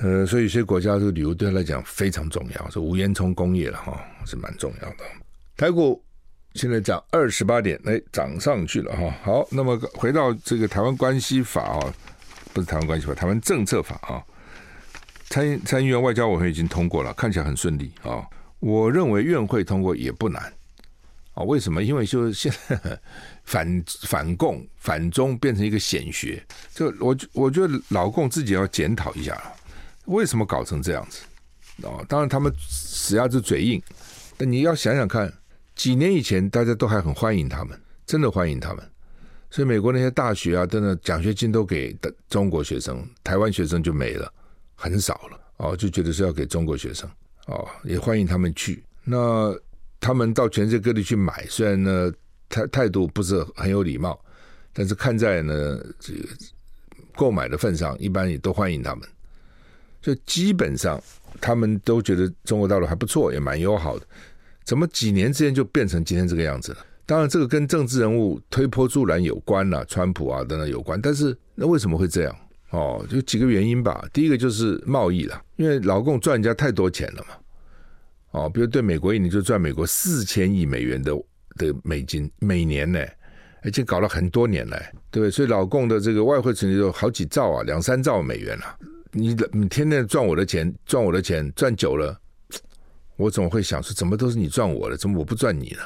[0.00, 5.04] 呃，所以有些国家这个旅游对他来讲非常重要，是无烟囱工业了哈，是蛮重要的。
[5.56, 6.03] 台股
[6.54, 9.14] 现在涨二十八点，哎，涨上去了哈。
[9.22, 11.94] 好，那么回到这个台湾关系法啊，
[12.52, 14.22] 不是台湾关系法，台湾政策法啊，
[15.28, 18.24] 参参议院外交委员会已经通过了，看起来很顺利啊。
[18.60, 20.42] 我认为院会通过也不难
[21.34, 21.42] 啊。
[21.42, 21.82] 为什么？
[21.82, 22.98] 因为就是现在
[23.44, 29.52] 反 反共反中变成一个显学，就我我觉得老共自己要检讨一下了。
[30.06, 31.22] 为什么搞成这样子？
[31.82, 33.82] 哦，当然他们死鸭子嘴硬，
[34.36, 35.32] 但你要想想看，
[35.74, 38.90] 几年以前大家都还很欢迎他们，真的欢迎他们。
[39.50, 44.32] 所以美国那些大学啊，真的奖学金都给的中国学生，台湾学生就没了，
[44.74, 45.40] 很少了。
[45.58, 47.08] 哦，就觉得是要给中国学生，
[47.46, 48.82] 哦，也欢迎他们去。
[49.04, 49.56] 那
[50.00, 52.12] 他们到全世界各地去买，虽然呢
[52.48, 54.18] 态态度不是很有礼貌，
[54.72, 56.28] 但是看在呢这个
[57.14, 59.08] 购买的份上，一般也都欢迎他们。
[60.02, 61.00] 就基本上，
[61.40, 64.06] 他们都觉得中国大陆还不错，也蛮友好的。
[64.64, 66.78] 怎么几年之间就变成今天这个样子了？
[67.06, 70.98] 当然，这个跟政治人物推波助澜有关了，川普啊等等有关。
[71.00, 72.34] 但是，那为什么会这样？
[72.70, 74.04] 哦，就几个原因吧。
[74.12, 77.34] 第一个就是贸易了，因为老共赚人家太多钱了嘛。
[78.30, 81.14] 哦，比如对美国，你就赚美国四千亿美元的
[81.56, 82.98] 的美金每年呢，
[83.64, 84.76] 已经搞了很多年了，
[85.10, 85.30] 对不对？
[85.30, 88.64] 所以老共的这个外汇存底有好几兆啊，两三兆美元了。
[89.12, 92.18] 你你天天赚我的钱，赚我的钱，赚久了，
[93.16, 95.82] 我总会想说，怎么都是你赚我的，怎么我不赚你呢？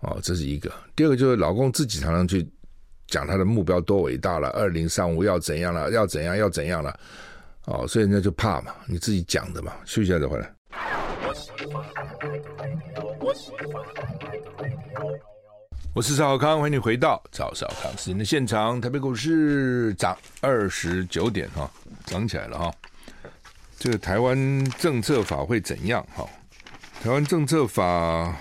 [0.00, 0.70] 哦，这是一个。
[0.94, 2.46] 第二个就是老公自己常常去
[3.06, 7.00] 讲他的目标多伟大了，二零三五要怎样了，要怎样要怎样了，
[7.64, 9.72] 哦，所以人家就怕嘛，你自己讲的嘛。
[9.86, 10.54] 休息一下再回来。
[15.94, 18.80] 我是赵少康，欢迎你回到赵少康时间的现场。
[18.80, 21.70] 台北股市涨二十九点哈，
[22.04, 22.70] 涨起来了哈。
[23.84, 26.26] 这个台湾政策法会怎样哈？
[27.02, 28.34] 台湾政策法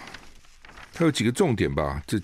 [0.93, 2.01] 它有几个重点吧？
[2.07, 2.17] 这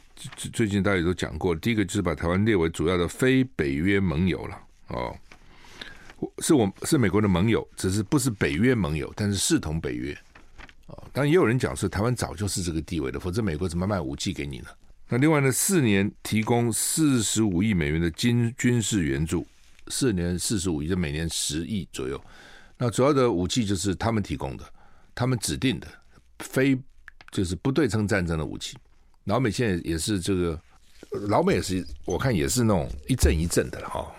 [0.53, 1.53] 最近大家也都讲过。
[1.53, 5.13] 第一个就是把台湾列为主要的非北约盟友了哦，
[6.37, 10.17] 是我是美国的盟友，只是不是北约盟友，但是视同北约
[10.85, 11.03] 哦。
[11.11, 14.69] 当然也有人讲说，台湾早就是这个地位了，否则美国怎么卖武器给你呢？
[15.09, 19.45] 那另外呢，四年提供四十五亿美元的军军事援助，
[19.89, 22.17] 四年四十五亿，就每年十亿左右。
[22.81, 24.63] 那主要的武器就是他们提供的，
[25.13, 25.87] 他们指定的，
[26.39, 26.79] 非
[27.29, 28.77] 就是不对称战争的武器。
[29.25, 30.57] 老美现在也是这个
[31.27, 34.09] 老美也是，我看也是那种一阵一阵的了哈。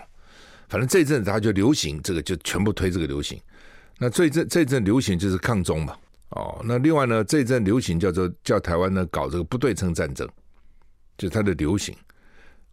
[0.68, 3.40] 反正这一阵子他就流行这个，就全部推这个流行。
[3.98, 5.96] 那这一阵这一阵流行就是抗中嘛。
[6.28, 10.28] 哦，那另外呢，这一阵流行叫做叫台湾呢搞这个不对称战争，
[11.16, 11.96] 就是它的流行。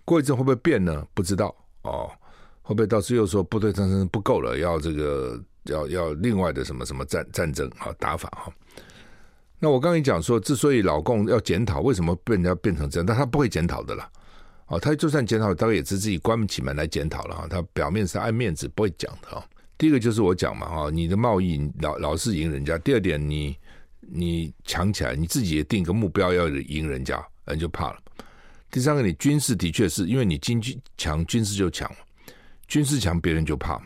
[0.04, 1.08] 过一阵会不会变呢？
[1.14, 2.12] 不知道哦。
[2.62, 8.52] 会不会到时候又说不对称战争不够了，要这个要要另外的什么什么战战争啊打法哈？
[9.60, 13.06] 那我刚刚讲说，之所以老共要检讨，为什么被人家变成这样？
[13.06, 14.10] 但他不会检讨的啦。
[14.68, 17.48] 哦，他就算检讨，大概也是自己关不起门来检讨了哈。
[17.50, 19.44] 他表面是爱面子，不会讲的哈。
[19.78, 22.78] 第一个就是我讲嘛哈，你的贸易老老是赢人家。
[22.78, 23.58] 第二点，你
[24.02, 28.00] 你强起来，你自己也定个目标要赢人家，人就怕了。
[28.70, 31.90] 第三个，你军事的确是因为你经济强，军事就强，
[32.68, 33.86] 军事强别人就怕嘛。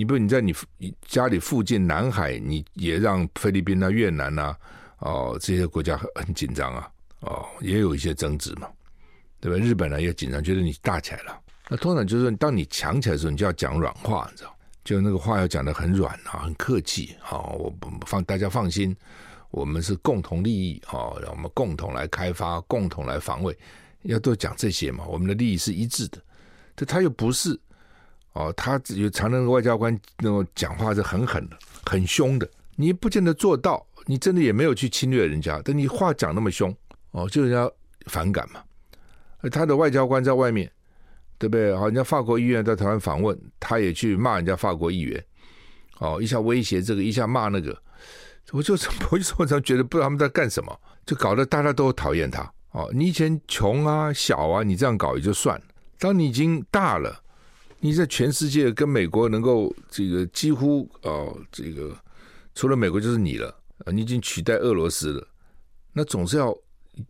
[0.00, 0.54] 你不，你在你
[1.02, 4.56] 家里附近南海，你也让菲律宾啊、越南啊。
[5.00, 8.66] 哦，这些国家很很紧张啊，哦，也有一些争执嘛，
[9.40, 9.58] 对吧？
[9.62, 11.38] 日本呢也紧张，觉得你大起来了。
[11.68, 14.56] 那通常就是说，当你强起来的时候，你就要讲软话，你知道？
[14.84, 17.14] 就那个话要讲得很软啊，很客气。
[17.20, 17.70] 好，我
[18.06, 18.96] 放大家放心，
[19.50, 23.54] 我们是共同利益，好，让我们共同来开发，共同来防卫，
[24.04, 25.04] 要多讲这些嘛。
[25.06, 26.18] 我们的利益是一致的。
[26.74, 27.58] 这他又不是，
[28.40, 33.86] 哦，他有常常外交官那种讲话是很狠的，很凶的，你不见得做到。
[34.06, 36.74] 你真的也没有去侵略人家，但你话讲那么凶
[37.10, 37.70] 哦，就人家
[38.06, 38.62] 反感嘛。
[39.52, 40.72] 他的外交官在外面，
[41.38, 41.76] 对不对？
[41.76, 45.22] 好，人家法国议员在台湾访问，他也去骂人家法国议员，
[45.98, 47.76] 哦，一下威胁这个，一下骂那个。
[48.52, 48.74] 我就
[49.10, 52.50] 我就常常觉得不知道他们在干什么，就搞得大家都讨厌他。
[52.72, 55.64] 哦，你以前穷啊、小啊，你这样搞也就算了。
[55.98, 57.22] 当你已经大了，
[57.80, 61.96] 你在全世界跟美国能够这个几乎哦，这个
[62.54, 63.56] 除了美国就是你了。
[63.86, 65.26] 啊，你已经取代俄罗斯了，
[65.94, 66.54] 那总是要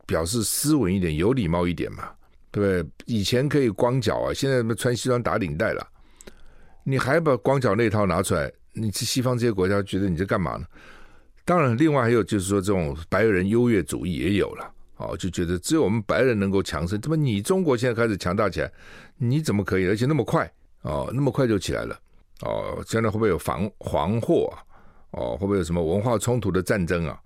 [0.07, 2.09] 表示斯文一点、有礼貌一点嘛，
[2.53, 2.93] 对不对？
[3.07, 5.85] 以前可以光脚啊，现在穿西装打领带了，
[6.85, 10.65] 你还把光脚那套拿出来，你去西方这些国家觉得你在干嘛呢？
[11.45, 18.73] 当然，另外还有就是说，这种白人优越主义也有了，哦，就觉得只有我们白人能够强盛，怎么你中国现在开始强大起来，
[19.17, 19.87] 你怎么可以？
[19.89, 20.49] 而且那么快，
[20.83, 22.01] 哦，那么快就起来了，
[22.43, 24.65] 哦，将来会不会有防黄祸啊？
[25.13, 27.21] 哦，会不会有什么文化冲突的战争啊？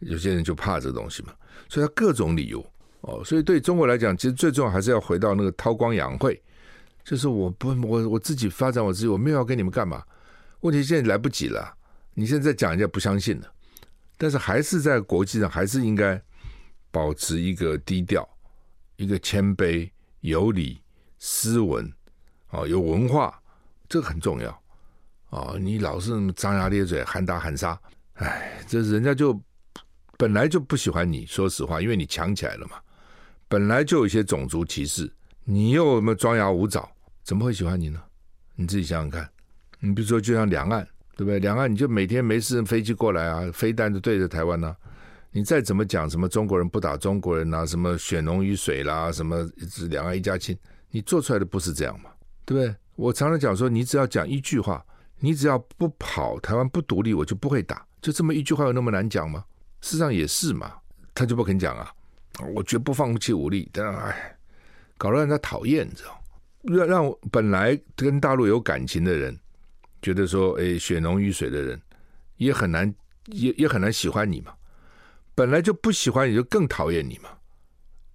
[0.00, 1.32] 有些人就怕这东西嘛，
[1.68, 2.64] 所以他各种理由
[3.00, 3.22] 哦。
[3.24, 6.40] 所以对中国来讲，其实最重要还是要回到那个韬光养晦，
[7.04, 10.02] 就是我不我我自己发展我自己，我没有要跟你们干嘛。
[10.60, 11.74] 问题现在来不及了，
[12.14, 13.52] 你现在讲人家不相信了，
[14.16, 16.20] 但是还是在国际上还是应该
[16.90, 18.28] 保持一个低调、
[18.96, 19.90] 一个谦卑、
[20.20, 20.80] 有礼、
[21.18, 21.90] 斯文，
[22.54, 23.36] 哦，有文化，
[23.88, 24.62] 这个很重要。
[25.30, 27.76] 哦，你老是张牙咧嘴、喊打喊杀，
[28.14, 29.38] 哎，这人家就
[30.16, 31.26] 本来就不喜欢你。
[31.26, 32.76] 说实话，因为你强起来了嘛，
[33.48, 35.12] 本来就有一些种族歧视，
[35.42, 36.88] 你又那么张牙舞爪，
[37.24, 38.00] 怎么会喜欢你呢？
[38.54, 39.28] 你自己想想看。
[39.80, 40.86] 你比如说，就像两岸，
[41.16, 41.40] 对不对？
[41.40, 44.76] 两岸你就每天没事飞机过来啊，飞弹就对着台湾呢、
[45.32, 49.44] 你再怎么讲什么中国人不打中国人啊，什么血浓于水啦，什么
[49.90, 50.56] 两岸一家亲，
[50.90, 52.10] 你做出来的不是这样嘛？
[52.44, 52.74] 对不对？
[52.96, 54.84] 我常常讲说，你只要讲一句话。
[55.20, 57.86] 你只要不跑，台湾不独立，我就不会打。
[58.02, 59.42] 就这么一句话，有那么难讲吗？
[59.80, 60.74] 事实上也是嘛，
[61.14, 61.90] 他就不肯讲啊。
[62.52, 64.36] 我绝不放弃武力，但哎，
[64.98, 66.22] 搞得让人家讨厌，你知道？
[66.62, 69.38] 让让本来跟大陆有感情的人，
[70.02, 71.80] 觉得说，哎，血浓于水的人，
[72.36, 72.94] 也很难，
[73.26, 74.52] 也也很难喜欢你嘛。
[75.34, 77.30] 本来就不喜欢你，就更讨厌你嘛。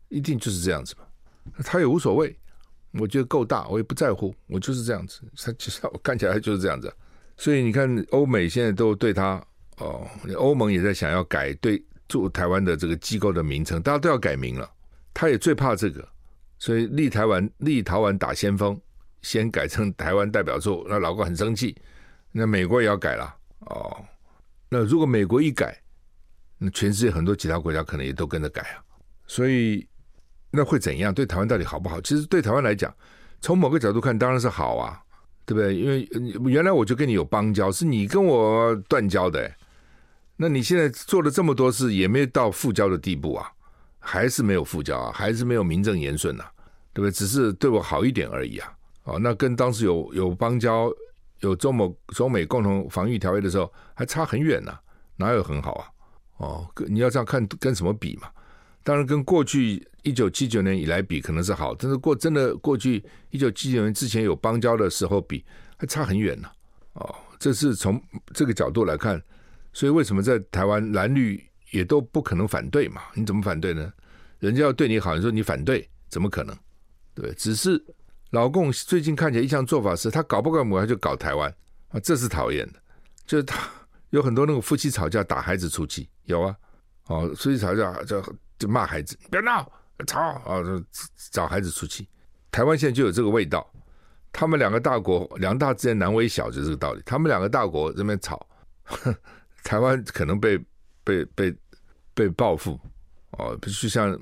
[0.10, 1.06] 一定就是这样子嘛。
[1.64, 2.39] 他也无所谓。
[2.94, 5.22] 我觉得够大，我也不在乎，我就是这样子。
[5.38, 6.92] 他其实我看起来就是这样子，
[7.38, 9.44] 所以你看，欧美现在都对他
[9.78, 14.68] 哦，欧盟也在想要改对驻台湾的这个机构的名称，大家都要改名了。
[15.14, 16.08] 他也最怕这个，
[16.58, 18.80] 所以立台湾立陶宛打先锋，
[19.22, 21.76] 先改成台湾代表处，那老共很生气。
[22.32, 24.04] 那美国也要改了哦。
[24.70, 25.80] 那如果美国一改，
[26.58, 28.82] 那全世界很多其他国家可能也都跟着改啊。
[29.28, 29.89] 所以。
[30.52, 31.14] 那会怎样？
[31.14, 32.02] 对台湾到底好不好？
[32.02, 32.94] 其实对台湾来讲，
[33.42, 35.00] 从某个角度看，当然是好啊，
[35.46, 35.76] 对不对？
[35.76, 36.10] 因为
[36.52, 39.52] 原来我就跟你有邦交，是你跟我断交的。
[40.36, 43.52] 那你现在做了这么多事，也没到复交的地步啊，
[44.00, 46.44] 还是没有复交啊，还是没有名正言顺呐，
[46.94, 47.12] 对不对？
[47.12, 48.74] 只是对我好一点而已啊。
[49.04, 50.92] 哦，那跟当时有有邦交、
[51.42, 54.74] 有中美中美共同防御条约的时候，还差很远呢，
[55.18, 55.86] 哪有很好啊？
[56.38, 58.30] 哦，你要这样看，跟什么比嘛？
[58.84, 65.46] 当然，跟过去一九七九年以来比，可能是好，但是过真的过去一九七九年之前有邦交的时候比，
[65.78, 66.50] 还差很远呢。
[66.94, 68.02] 哦，这是从
[68.34, 69.22] 这个角度来看，
[69.74, 73.02] 所以为什么在台湾蓝绿也都不可能反对嘛？
[73.14, 73.92] 你怎么反对呢？
[74.40, 76.58] 人家要对你好，你说你反对，怎么可能？
[77.14, 77.84] 对，只是
[78.32, 81.54] 老共最近看起来一项做法是，他搞不搞母，他就搞台湾
[81.90, 82.80] 啊，这是讨厌的。
[83.26, 83.70] 就是他
[84.10, 86.56] 有很多那种夫妻吵架打孩子出气，有啊，
[87.08, 88.24] 哦，夫妻吵架就
[88.60, 89.72] 就骂孩子，别闹，
[90.06, 90.62] 吵啊，
[91.32, 92.08] 找孩子出气。
[92.52, 93.68] 台湾现在就有这个味道，
[94.32, 97.02] 他们两个大国，两大之间难为小，就这个道理。
[97.06, 98.46] 他们两个大国这边吵，
[99.64, 100.58] 台湾可能被
[101.04, 101.56] 被被
[102.14, 102.80] 被报复
[103.32, 104.20] 哦，就像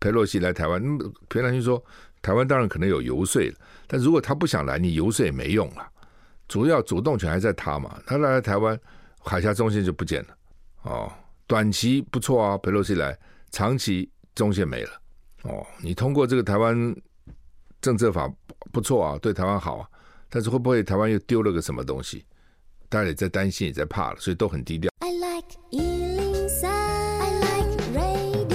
[0.00, 1.82] 裴洛西来台湾，那么裴兰就说，
[2.22, 3.42] 台湾当然可能有游说，
[3.86, 5.86] 但如果他不想来，你游说也没用了。
[6.46, 8.78] 主要主动权还在他嘛，他来了台湾，
[9.20, 10.36] 海峡中线就不见了。
[10.82, 11.12] 哦，
[11.46, 13.18] 短期不错啊，裴洛西来，
[13.54, 14.90] 长期中线没了。
[15.44, 16.76] 哦，你通过这个台湾
[17.80, 18.28] 政策法
[18.72, 19.88] 不错啊，对台湾好啊，
[20.28, 22.26] 但是会不会台湾又丢了个什么东西？
[22.88, 24.90] 大家也在担心，也在怕了，所以都很低调。
[24.98, 28.50] I like 103, I like radio。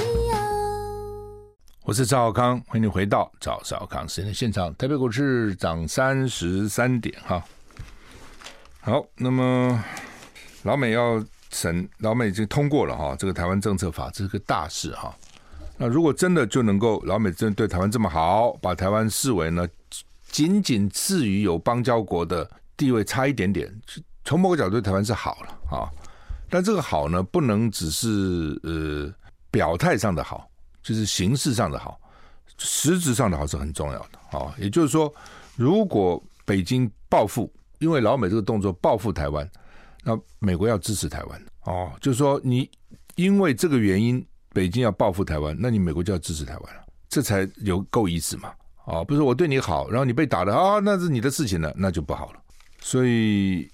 [1.85, 4.75] 我是赵少康，欢迎你回到赵少康时间的现场。
[4.75, 7.41] 台北股市涨三十三点哈。
[8.81, 9.81] 好，那么
[10.63, 15.15] 老美要审，老美已经通过了哈，这个台湾政策法，这是个大事哈。
[15.77, 19.67] 那如果真的就能够，老美真对台湾这么好，把台湾视为呢，
[20.29, 23.73] 仅仅次于友邦交国的地位差一点点，
[24.23, 25.89] 从某个角度对台湾是好了啊。
[26.49, 29.13] 但这个好呢，不能只是呃
[29.51, 30.49] 表态上的好，
[30.83, 31.99] 就是形式上的好，
[32.57, 34.53] 实质上的好是很重要的啊。
[34.57, 35.13] 也就是说，
[35.55, 37.51] 如果北京报复。
[37.79, 39.49] 因为老美这个动作报复台湾，
[40.03, 42.69] 那美国要支持台湾哦，就是说你
[43.15, 48.51] 因为这个原因，北京要报复台湾，那你美国就要支持台湾了，这才有够意思嘛？
[48.85, 52.39] 哦，不是我对你好，然后你被打的啊、那是你的事情了，那就不好了。
[52.81, 53.69] 所以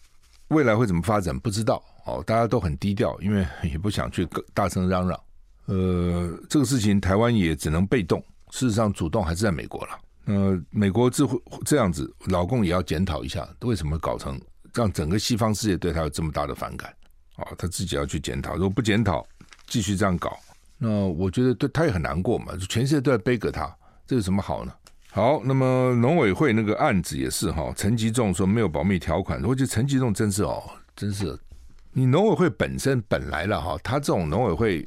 [0.50, 5.20] 未来会怎么发展不知道哦，大家都很低调，因为也不想去大声嚷嚷。
[5.68, 8.20] 呃，这个事情台湾也只能被动，
[8.52, 10.00] 事实上主动还是在美国了。
[10.26, 14.40] 呃，美国这会这样子，老共也要检讨一下，为什么搞成
[14.76, 16.94] 让整个西方世界对他有这么大的反感
[17.38, 17.48] 啊？
[17.58, 19.26] 他自己要去检讨，如果不检讨，
[19.68, 20.38] 继续这样搞，
[20.78, 22.54] 那我觉得对他也很难过嘛。
[22.54, 23.74] 就全世界都在背给他，
[24.06, 24.74] 这有什么好呢？
[25.12, 30.62] 好，那么农委会那个案子也是哈，陈吉仲说没有保密条款，我觉得陈吉仲真是哦，
[30.94, 31.40] 真是
[31.94, 34.86] 你农委会本身本来了哈，他这种农委会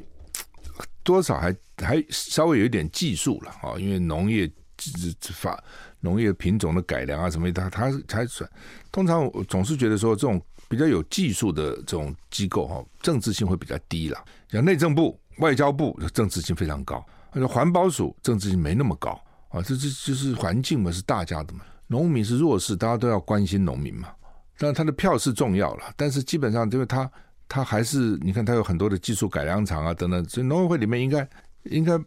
[1.03, 4.51] 多少还还稍微有一点技术了啊，因为农业。
[4.81, 5.61] 这这法
[6.01, 8.49] 农业品种的改良啊什么，他他才算。
[8.93, 14.25] 通常我总是觉得说，这种比较有技术的这种机构哈，政治性会比较低了。
[14.51, 19.11] 像内政部、外交部政治性非常高，而且环保署政治性没那么高
[19.49, 19.61] 啊。
[19.63, 21.61] 这这就是环境嘛，是大家的嘛。
[21.87, 24.09] 农民是弱势，大家都要关心农民嘛。
[24.59, 27.11] 但他的票是重要了，但是基本上因为他
[27.49, 31.29] 他还是你看他有很多的技术改良厂啊等等，所以农委会里面应该
[31.65, 31.99] 应该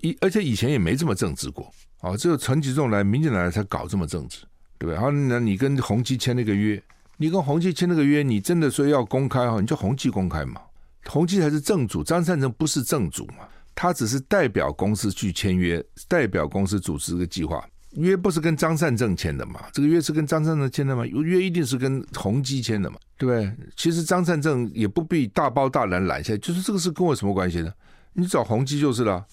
[0.00, 1.70] 以而且以前也没这么政治过。
[2.00, 4.42] 哦，只有陈吉仲来，民进党来才搞这么政治，
[4.78, 4.94] 对不对？
[4.94, 6.80] 然后那你跟宏基签那个约，
[7.16, 10.60] 你跟宏基签那个约，你真的说要公开哈，你就宏基公开嘛。
[11.06, 19.60] 宏基才是正主，张善政不是正主嘛，他只是代表公司去签约，代表公司组织这个计划，约不是跟张善政签的嘛？
[19.72, 21.04] 这个约是跟张善政签的嘛？
[21.06, 22.96] 约一定是跟宏基签的嘛？
[23.16, 23.52] 对不对？
[23.74, 27.72] 其实张善政也不必大包大揽揽下，就是这个事跟我什么关系呢？
[28.12, 29.24] 你找宏基就是了。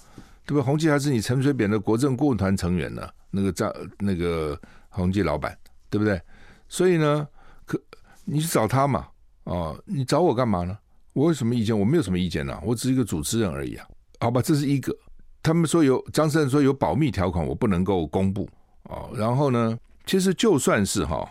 [0.45, 0.62] 对不？
[0.62, 3.08] 宏基还是你陈水扁的国政顾问团成员呢？
[3.31, 5.58] 那个张那个宏基老板，
[5.89, 6.21] 对不对？
[6.67, 7.27] 所以呢，
[7.65, 7.81] 可
[8.23, 9.08] 你去找他嘛？
[9.43, 10.77] 哦，你找我干嘛呢？
[11.13, 11.77] 我有什么意见？
[11.77, 13.86] 我没有什么意见呐，我只是一个主持人而已啊。
[14.19, 14.95] 好吧，这是一个。
[15.43, 18.49] 他们说有张胜说有保密条款，我不能够公布
[18.84, 19.12] 哦。
[19.13, 21.23] 然后呢，其实就算是哈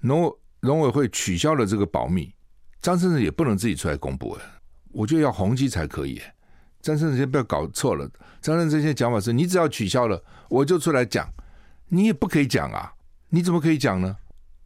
[0.00, 2.32] 农农委会取消了这个保密，
[2.80, 4.44] 张胜也不能自己出来公布哎，
[4.92, 6.20] 我觉得要宏基才可以。
[6.80, 8.08] 张善政先不要搞错了，
[8.40, 11.28] 张善政这些讲法是你只要取消了，我就出来讲，
[11.88, 12.92] 你也不可以讲啊，
[13.28, 14.16] 你怎么可以讲呢？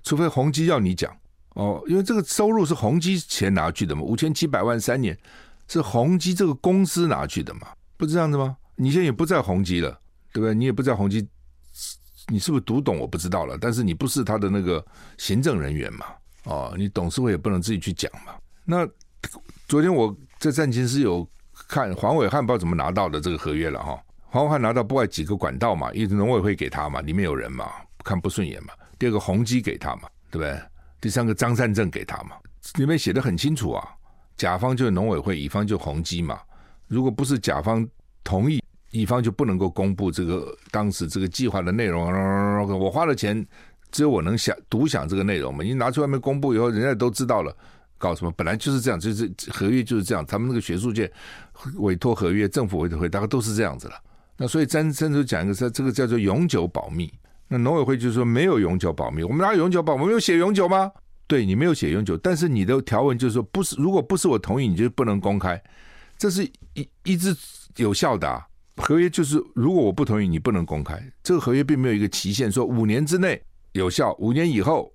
[0.03, 1.11] 除非宏基要你讲
[1.55, 5.17] 哦，因为这个收入是宏基钱拿去的嘛，五千七百万三年
[5.69, 8.57] 是宏基这个公司拿去的嘛，不是这样子吗？
[8.77, 9.91] 你现在也不在宏基了，
[10.33, 10.55] 对不对？
[10.55, 11.27] 你也不在宏基，
[12.29, 14.85] 你是不是读懂我不知道了，但是你不是他的那个
[15.19, 16.07] 行政人员嘛，
[16.45, 18.35] 哦，你董事会也不能自己去讲嘛。
[18.65, 18.87] 那
[19.67, 21.27] 昨天我在战情室有。
[21.69, 27.71] 看黄伟汉不知道怎么拿到的这个合约了哈，黄伟汉拿到不外几个管道嘛，一直农委会给他嘛，里面有人嘛，
[28.05, 28.73] 看不顺眼嘛。
[28.99, 30.61] 第二个宏基给他嘛，对不对？
[31.01, 32.37] 第三个张善政给他嘛，
[32.77, 33.89] 里面写的很清楚啊，
[34.37, 36.41] 甲方就是农委会，乙方就宏基嘛。
[36.89, 37.87] 如果不是甲方
[38.23, 42.03] 同意，乙方就不能够公布这个当时这个计划的内容。
[42.79, 43.45] 我花了钱，
[43.91, 45.65] 只有我能想独享这个内容嘛。
[45.65, 47.57] 你拿出外面公布以后，人家都知道了。
[48.03, 48.33] 搞什么？
[48.37, 50.27] 本来就是这样，就是合约就是这样。
[50.27, 51.09] 他们那个学术界
[51.77, 53.95] 委托合约，政府委托会，大概都是这样子了。
[54.37, 57.13] 那所以詹森就讲一个说，这个叫做永久保密。
[57.47, 60.01] 那农委会就说没有永久保密，我们哪有永久保密？
[60.01, 60.91] 我们有写永久吗？
[61.29, 65.63] 对，你没有写永久，但是你的条文就是说不是，如果不是我同意，你就不能公开，
[66.19, 66.45] 这是
[66.75, 67.37] 一一直
[67.77, 68.45] 有效的啊。
[68.79, 71.01] 合约就是如果我不同意，你不能公开。
[71.23, 73.41] 这个合约并没有一个期限，说五年之内
[73.73, 74.93] 有效，五年以后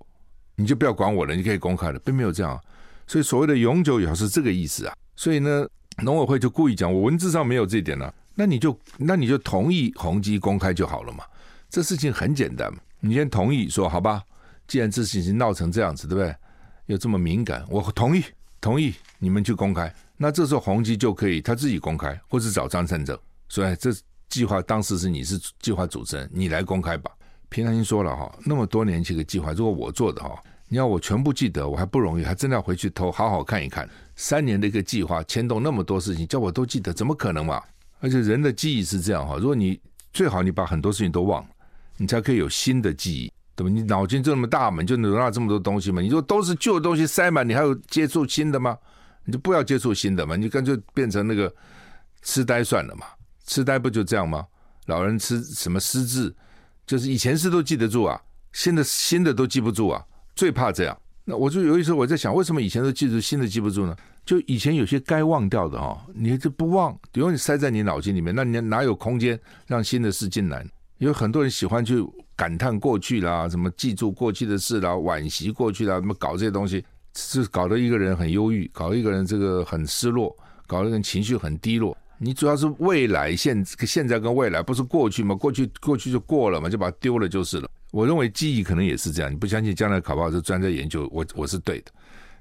[0.56, 2.60] 你就不要管我了，你可以公开了，并没有这样。
[3.08, 4.94] 所以所谓的永久也是这个意思啊。
[5.16, 5.66] 所以呢，
[6.04, 11.24] 农委会就故意讲我文字上没有这一点呢、那你就那你就同意宏基公开就好了嘛。
[11.68, 14.22] 这事情很简单，你先同意说好吧。
[14.68, 16.34] 既然这事情闹成这样子，对不对？
[16.86, 18.22] 又这么敏感，我同意，
[18.60, 19.92] 同意你们去公开。
[20.16, 23.18] 那这时候宏基就可以他自己公开，或是找张善政。
[23.48, 23.90] 所以这
[24.28, 27.10] 计划当时是你是计划主持人，你来公开吧。
[27.48, 30.38] 平常心说了哈，那么多年前的计划，如果我做的哈，
[30.68, 33.88] 你要我全部记得，我还不容易，还真的要回去偷好好看一看。
[34.16, 37.62] 三年的一个计划，牵动那么多事情，叫我都记得，怎么可能嘛？
[38.00, 39.80] 而且人的记忆是这样哈，如果你
[40.12, 41.48] 最好你把很多事情都忘了，
[41.96, 43.32] 你才可以有新的记忆。
[43.56, 43.70] 对吧？
[43.72, 46.00] 你脑筋这么大嘛，你就容纳这么多东西嘛？
[46.00, 48.78] 你说都是旧的东西塞满，你还有接触新的吗？
[49.24, 51.52] 你就不要接触新的嘛，你干脆变成那个
[52.22, 53.04] 痴呆算了嘛。
[53.46, 54.46] 痴呆不就这样吗？
[54.86, 56.32] 老人痴什么失智，
[56.86, 58.20] 就是以前事都记得住啊，
[58.52, 60.04] 新的新的都记不住啊，
[60.38, 60.96] 最怕这样。
[61.24, 63.96] 那我就有一时候我在想，为什么以前都记住，新的记不住呢？
[64.24, 70.64] 就以前有些该忘掉的哈，你就不忘，永远塞在你脑筋里面，那你哪有空间让新的事进来？
[70.98, 72.06] 有很多人喜欢去。
[72.38, 76.84] 感叹过去啦，什么记住过去的事啦，惋惜过去啦，什么搞这些东西，
[77.16, 80.32] 是搞得一个人很忧郁，搞得一个人这个很失落，
[80.64, 81.98] 搞得一个人情绪很低落。
[82.16, 85.34] 你主要是未来现现在跟未来不是过去吗？
[85.34, 87.68] 过去过去就过了嘛，就把它丢了就是了。
[87.90, 89.30] 我认为记忆可能也是这样。
[89.30, 91.92] 你不相信，将来考不好是专家研究，我我是对的。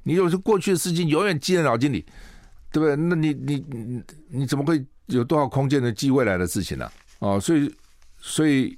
[0.04, 2.06] 你有些过去的事情永远记在脑筋里，
[2.72, 2.96] 对不对？
[2.96, 6.86] 那你你你你怎么会有多少空间能记未来的事情呢？
[6.86, 6.92] 啊？
[7.20, 7.74] 哦，所以
[8.20, 8.78] 所以。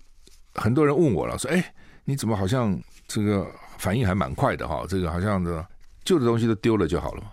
[0.55, 3.47] 很多人问我了，说：“哎，你怎么好像这个
[3.78, 4.84] 反应还蛮快的哈？
[4.89, 5.65] 这个好像的
[6.03, 7.30] 旧的东西都丢了就好了嘛，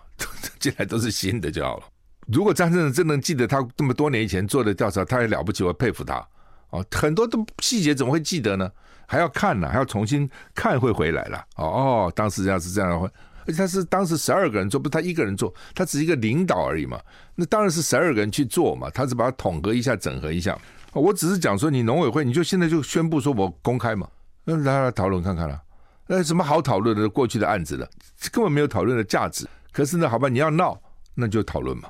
[0.59, 1.83] 进来都是新的就好了。
[2.27, 6.25] 如果张先生真能记得他这么多年以前做的调查，他也了不起，我佩服他
[6.69, 6.85] 哦。
[6.91, 8.71] 很多的细节怎么会记得呢？
[9.07, 11.43] 还要看呢，还要重新看会回来了。
[11.55, 13.11] 哦哦，当时这样是这样的，
[13.47, 16.99] 而且他是当时十二个人做，不是他一个人做，他只是一个领导而已嘛。
[17.33, 20.55] 那当然是十二个人去做嘛，他是把它统合一下，整合一下。”
[20.93, 24.07] 我只是讲说，你农委会，你就现在就宣布说我公开嘛，
[24.43, 25.61] 那来来讨论看看了。
[26.07, 27.07] 那什么好讨论的？
[27.07, 27.87] 过去的案子了，
[28.31, 29.47] 根本没有讨论的价值。
[29.71, 30.79] 可是呢，好吧，你要闹，
[31.13, 31.89] 那就讨论嘛，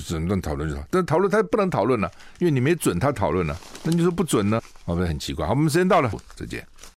[0.00, 0.84] 只能讨论就好。
[0.90, 4.60] 但讨论他不能讨论了，因为你没准他讨论了，那你说不准呢？
[4.84, 5.46] 好，不会很奇怪。
[5.46, 6.66] 好，我们时间到了，再见。